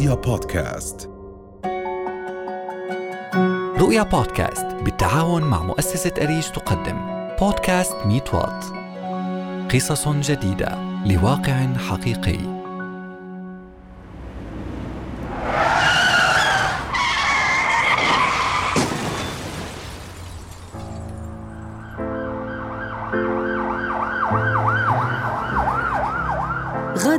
[0.00, 1.10] رؤيا بودكاست.
[3.78, 6.98] رؤيا بودكاست بالتعاون مع مؤسسة أريج تقدم.
[7.40, 8.64] بودكاست ميت وات.
[9.74, 12.59] قصص جديدة لواقع حقيقي.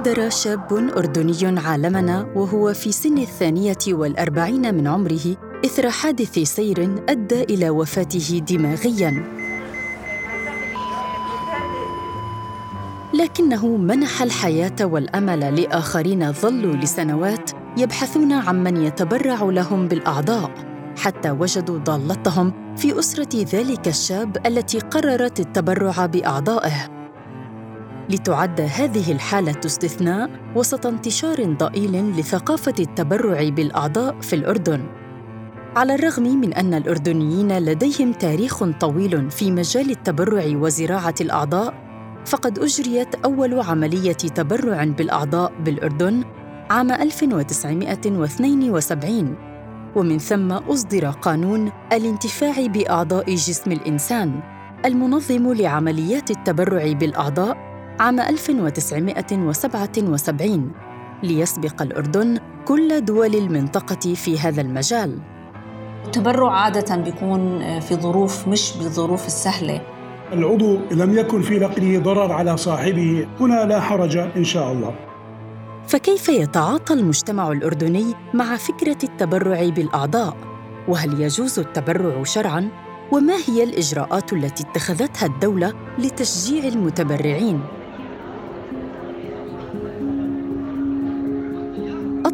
[0.02, 7.44] غادر شاب أردني عالمنا وهو في سن الثانية والأربعين من عمره إثر حادث سير أدى
[7.44, 9.24] إلى وفاته دماغياً.
[13.14, 20.52] لكنه منح الحياة والأمل لآخرين ظلوا لسنوات يبحثون عمن يتبرع لهم بالأعضاء
[20.98, 27.01] حتى وجدوا ضالتهم في أسرة ذلك الشاب التي قررت التبرع بأعضائه.
[28.12, 34.84] لتعد هذه الحالة استثناء وسط انتشار ضئيل لثقافة التبرع بالأعضاء في الأردن.
[35.76, 41.74] على الرغم من أن الأردنيين لديهم تاريخ طويل في مجال التبرع وزراعة الأعضاء،
[42.26, 46.24] فقد أجريت أول عملية تبرع بالأعضاء بالأردن
[46.70, 49.36] عام 1972
[49.96, 54.40] ومن ثم أصدر قانون الانتفاع بأعضاء جسم الإنسان
[54.86, 60.72] المنظم لعمليات التبرع بالأعضاء عام 1977
[61.24, 65.18] ليسبق الأردن كل دول المنطقة في هذا المجال
[66.06, 69.82] التبرع عادة بيكون في ظروف مش بالظروف السهلة
[70.34, 74.96] العضو لم يكن في نقله ضرر على صاحبه هنا لا حرج إن شاء الله
[75.88, 80.38] فكيف يتعاطى المجتمع الأردني مع فكرة التبرع بالأعضاء؟
[80.88, 82.70] وهل يجوز التبرع شرعاً؟
[83.12, 87.62] وما هي الإجراءات التي اتخذتها الدولة لتشجيع المتبرعين؟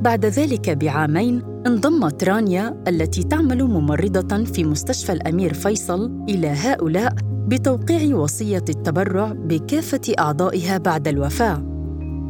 [0.03, 8.17] بعد ذلك بعامين انضمت رانيا التي تعمل ممرضة في مستشفى الأمير فيصل إلى هؤلاء بتوقيع
[8.17, 11.63] وصية التبرع بكافة أعضائها بعد الوفاة.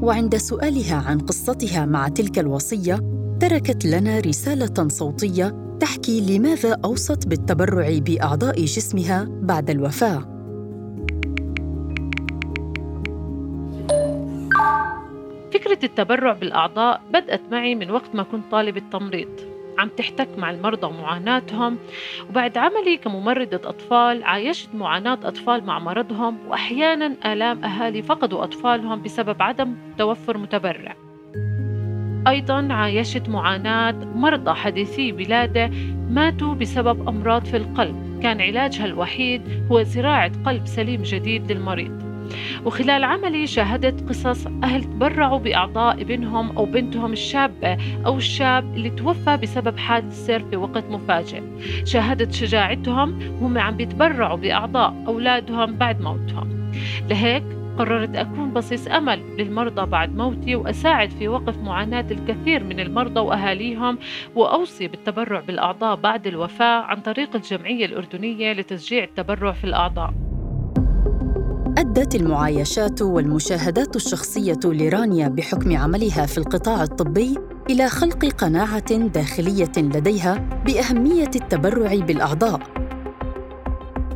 [0.03, 3.01] وعند سؤالها عن قصتها مع تلك الوصية،
[3.41, 10.38] تركت لنا رسالة صوتية تحكي لماذا أوصت بالتبرع بأعضاء جسمها بعد الوفاة.
[15.69, 19.29] فكرة التبرع بالأعضاء بدأت معي من وقت ما كنت طالبة تمريض
[19.79, 21.79] عم تحتك مع المرضى ومعاناتهم
[22.31, 29.43] وبعد عملي كممرضة أطفال عايشت معاناة أطفال مع مرضهم وأحيانا آلام أهالي فقدوا أطفالهم بسبب
[29.43, 30.97] عدم توفر متبرع.
[32.29, 35.71] أيضا عايشت معاناة مرضى حديثي بلادة
[36.11, 38.21] ماتوا بسبب أمراض في القلب.
[38.23, 39.43] كان علاجها الوحيد
[39.73, 42.08] هو زراعة قلب سليم جديد للمريض.
[42.65, 49.37] وخلال عملي شاهدت قصص أهل تبرعوا بأعضاء ابنهم أو بنتهم الشابة أو الشاب اللي توفى
[49.37, 51.43] بسبب حادث سير في وقت مفاجئ.
[51.85, 56.73] شاهدت شجاعتهم وهم عم بيتبرعوا بأعضاء أولادهم بعد موتهم.
[57.11, 57.45] لهيك
[57.79, 63.99] قررت أكون بصيص أمل للمرضى بعد موتي وأساعد في وقف معاناة الكثير من المرضى وأهاليهم
[64.35, 70.28] وأوصي بالتبرع بالأعضاء بعد الوفاة عن طريق الجمعية الأردنية لتشجيع التبرع في الأعضاء.
[71.79, 77.39] أدت المعايشات والمشاهدات الشخصية لرانيا بحكم عملها في القطاع الطبي
[77.71, 80.35] إلى خلق قناعة داخلية لديها
[80.67, 82.61] بأهمية التبرع بالأعضاء.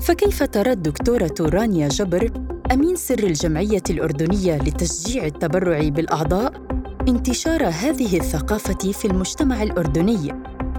[0.00, 2.30] فكيف ترى الدكتورة رانيا جبر
[2.72, 6.52] أمين سر الجمعية الأردنية لتشجيع التبرع بالأعضاء
[7.08, 10.32] انتشار هذه الثقافة في المجتمع الأردني؟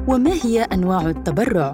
[0.07, 1.71] وما هي أنواع التبرع؟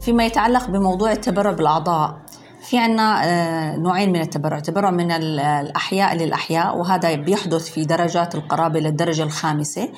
[0.00, 2.29] فيما يتعلق بموضوع التبرع بالأعضاء
[2.60, 4.60] في عنا آه، نوعين من التبرع.
[4.60, 9.88] تبرع من الأحياء للأحياء وهذا بيحدث في درجات القرابة للدرجة الخامسة.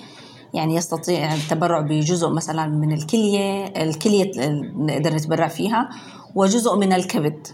[0.55, 4.31] يعني يستطيع التبرع بجزء مثلا من الكلية الكلية
[4.77, 5.89] نقدر نتبرع فيها
[6.35, 7.47] وجزء من الكبد.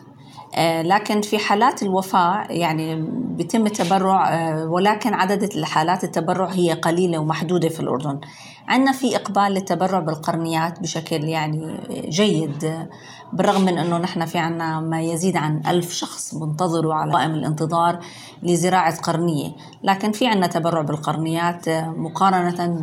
[0.82, 7.68] لكن في حالات الوفاة يعني بيتم التبرع آه، ولكن عدد الحالات التبرع هي قليلة ومحدودة
[7.68, 8.20] في الأردن.
[8.68, 12.86] عندنا في إقبال للتبرع بالقرنيات بشكل يعني جيد
[13.32, 17.98] بالرغم من أنه نحن في عنا ما يزيد عن ألف شخص منتظروا على قائم الانتظار
[18.42, 19.52] لزراعة قرنية.
[19.82, 22.82] لكن في عنا تبرع بالقرنيات مقارنة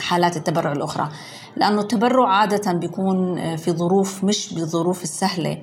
[0.00, 1.08] حالات التبرع الأخرى.
[1.56, 5.62] لأنه التبرع عادة بيكون في ظروف مش بالظروف السهلة.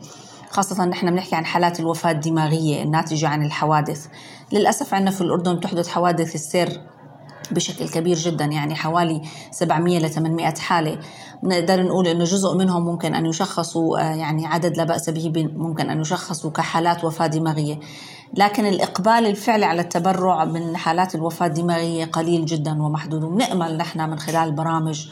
[0.53, 4.07] خاصة نحن بنحكي عن حالات الوفاة الدماغية الناتجة عن الحوادث.
[4.51, 6.81] للأسف عندنا في الأردن تحدث حوادث السير
[7.51, 9.21] بشكل كبير جدا يعني حوالي
[9.51, 10.99] 700 ل 800 حالة.
[11.43, 15.89] نقدر نقول إنه جزء منهم ممكن أن يشخصوا آه، يعني عدد لا بأس به ممكن
[15.89, 17.79] أن يشخصوا كحالات وفاة دماغية.
[18.33, 23.23] لكن الإقبال الفعلي على التبرع من حالات الوفاة الدماغية قليل جدا ومحدود.
[23.23, 25.07] وبنامل نحن من خلال البرامج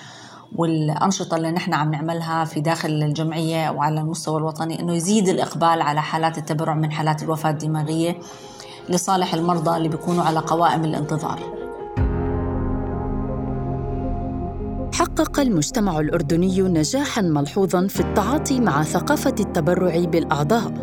[0.56, 6.02] والأنشطة اللي نحن عم نعملها في داخل الجمعية وعلى المستوى الوطني أنه يزيد الإقبال على
[6.02, 8.20] حالات التبرع من حالات الوفاة الدماغية
[8.90, 11.62] لصالح المرضى اللي بيكونوا على قوائم الانتظار.
[14.94, 20.74] حقق المجتمع الأردني نجاحا ملحوظا في التعاطي مع ثقافة التبرع بالأعضاء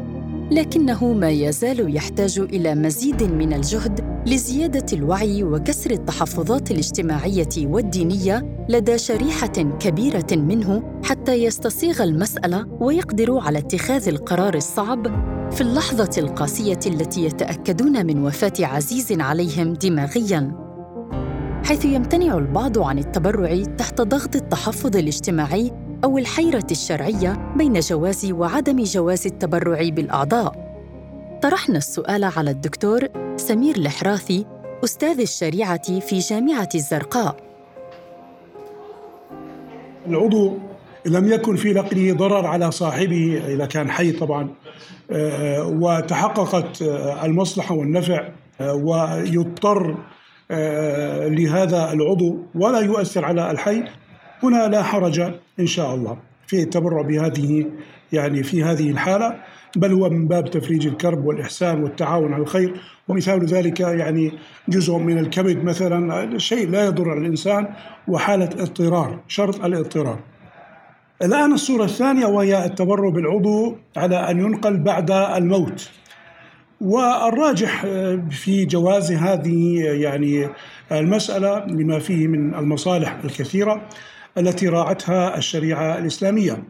[0.50, 8.98] لكنه ما يزال يحتاج إلى مزيد من الجهد لزيادة الوعي وكسر التحفظات الاجتماعية والدينية لدى
[8.98, 15.06] شريحة كبيرة منه حتى يستصيغ المسألة ويقدروا على اتخاذ القرار الصعب
[15.52, 20.52] في اللحظة القاسية التي يتأكدون من وفاة عزيز عليهم دماغيا
[21.64, 25.72] حيث يمتنع البعض عن التبرع تحت ضغط التحفظ الاجتماعي
[26.04, 30.67] أو الحيرة الشرعية بين جواز وعدم جواز التبرع بالأعضاء.
[31.42, 33.00] طرحنا السؤال على الدكتور
[33.36, 34.46] سمير الحراثي
[34.84, 37.36] أستاذ الشريعة في جامعة الزرقاء.
[40.06, 40.58] العضو
[41.06, 44.48] لم يكن في نقله ضرر على صاحبه إذا كان حي طبعا
[45.10, 48.28] آه، وتحققت آه، المصلحة والنفع
[48.60, 49.96] آه، ويضطر
[51.30, 53.84] لهذا العضو ولا يؤثر على الحي
[54.42, 55.20] هنا لا حرج
[55.60, 57.66] إن شاء الله في التبرع بهذه
[58.12, 59.34] يعني في هذه الحالة
[59.76, 62.80] بل هو من باب تفريج الكرب والإحسان والتعاون على الخير.
[63.08, 64.32] ومثال ذلك يعني
[64.68, 67.68] جزء من الكبد مثلا شيء لا يضر الإنسان
[68.08, 70.18] وحالة اضطرار شرط الاضطرار.
[71.22, 75.90] الآن الصورة الثانية وهي التبرع بالعضو على أن ينقل بعد الموت.
[76.80, 77.86] والراجح
[78.30, 80.48] في جواز هذه يعني
[80.92, 83.88] المسألة لما فيه من المصالح الكثيرة.
[84.38, 86.62] التي راعتها الشريعة الإسلامية.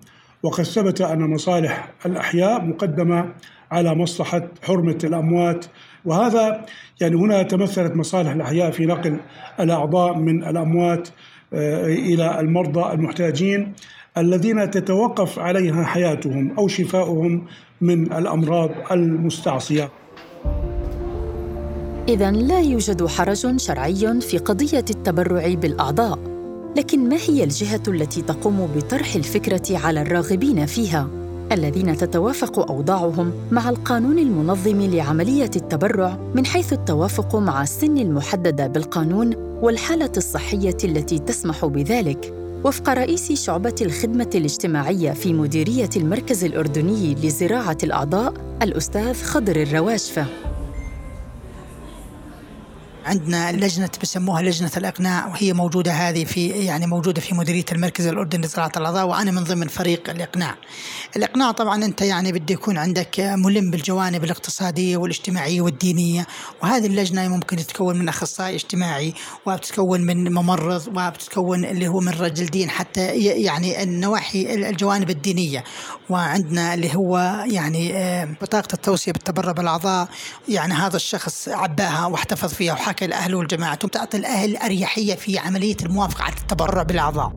[0.42, 3.34] وقد ثبت أن مصالح الأحياء مقدمة
[3.70, 5.66] على مصلحة حرمة الأموات.
[6.04, 6.64] وهذا
[7.00, 9.20] يعني هنا تمثلت مصالح الأحياء في نقل
[9.60, 11.08] الأعضاء من الأموات
[11.54, 13.72] آه، إلى المرضى المحتاجين
[14.18, 17.46] الذين تتوقف عليها حياتهم أو شفاؤهم
[17.80, 19.90] من الأمراض المستعصية.
[22.08, 26.37] اذا لا يوجد حرج شرعي في قضية التبرع بالأعضاء.
[26.76, 31.08] لكن ما هي الجهة التي تقوم بطرح الفكرة على الراغبين فيها؟
[31.52, 39.34] الذين تتوافق أوضاعهم مع القانون المنظم لعملية التبرع من حيث التوافق مع السن المحدده بالقانون
[39.62, 42.34] والحالة الصحية التي تسمح بذلك.
[42.64, 50.26] وفق رئيس شعبة الخدمة الاجتماعية في مديرية المركز الأردني لزراعة الأعضاء الأستاذ خضر الرواشفه
[53.08, 58.46] عندنا لجنة بسموها لجنة الأقناع وهي موجودة هذه في يعني موجودة في مديرية المركز الأردني
[58.46, 60.54] لزراعة الأعضاء وأنا من ضمن فريق الإقناع.
[61.16, 66.26] الإقناع طبعا أنت يعني بده يكون عندك ملم بالجوانب الاقتصادية والاجتماعية والدينية
[66.62, 69.14] وهذه اللجنة ممكن تتكون من أخصائي اجتماعي
[69.46, 75.64] وبتتكون من ممرض وبتتكون اللي هو من رجل دين حتى يعني النواحي الجوانب الدينية
[76.10, 80.08] وعندنا اللي هو يعني آه، بطاقة التوصية بالتبرع بالأعضاء
[80.48, 83.74] يعني هذا الشخص عباها واحتفظ فيها وحكى حكى الأهل والجماعة.
[83.74, 87.32] تعطي الأهل أريحية في عملية الموافقة على التبرع بالأعضاء.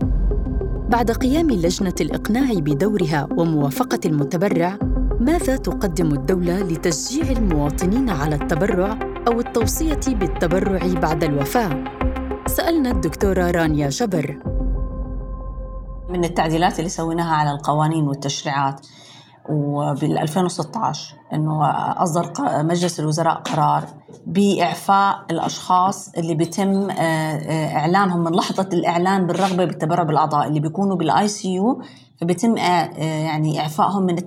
[0.89, 4.77] بعد قيام لجنة الإقناع بدورها وموافقة المتبرع
[5.19, 11.83] ماذا تقدم الدولة لتشجيع المواطنين على التبرع أو التوصية بالتبرع بعد الوفاة؟
[12.47, 14.39] سألنا الدكتورة رانيا جبر.
[16.09, 18.87] من التعديلات اللي سويناها على القوانين والتشريعات
[19.49, 21.69] وبال 2016 إنه
[22.03, 22.33] أصدر
[22.63, 23.83] مجلس الوزراء قرار
[24.27, 30.95] بإعفاء الأشخاص اللي بيتم آه، آه، إعلانهم من لحظة الإعلان بالرغبة بالتبرع بالأعضاء اللي بيكونوا
[30.95, 31.81] بال ICU
[32.21, 34.17] فبيتم آه، يعني إعفائهم من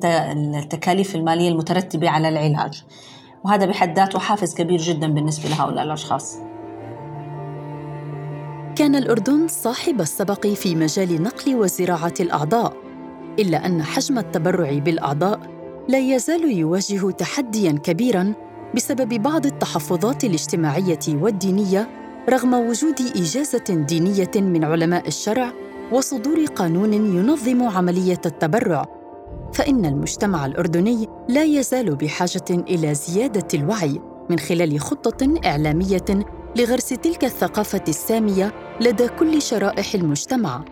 [0.54, 2.84] التكاليف المالية المترتبة على العلاج.
[3.44, 6.36] وهذا بحد ذاته حافز كبير جدا بالنسبة لهؤلاء الأشخاص.
[8.76, 12.83] كان الأردن صاحب السبق في مجال نقل وزراعة الأعضاء.
[13.38, 15.40] إلا أن حجم التبرع بالأعضاء
[15.88, 18.34] لا يزال يواجه تحديا كبيرا
[18.74, 21.88] بسبب بعض التحفظات الاجتماعية والدينية
[22.30, 25.52] رغم وجود إجازة دينية من علماء الشرع
[25.92, 28.84] وصدور قانون ينظم عملية التبرع
[29.54, 34.00] فإن المجتمع الأردني لا يزال بحاجة إلى زيادة الوعي
[34.30, 36.24] من خلال خطة إعلامية
[36.56, 40.64] لغرس تلك الثقافة السامية لدى كل شرائح المجتمع.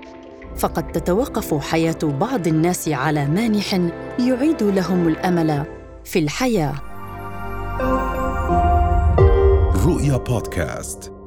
[0.57, 3.81] فقد تتوقف حياة بعض الناس على مانح
[4.19, 5.65] يعيد لهم الأمل
[6.05, 6.75] في الحياة.
[9.87, 11.22] رؤيا بودكاست.